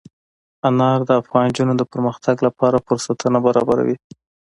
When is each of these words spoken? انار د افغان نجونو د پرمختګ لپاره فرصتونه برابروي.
انار 0.67 0.99
د 1.05 1.11
افغان 1.21 1.45
نجونو 1.51 1.73
د 1.77 1.83
پرمختګ 1.91 2.35
لپاره 2.47 2.83
فرصتونه 2.85 3.37
برابروي. 3.45 3.95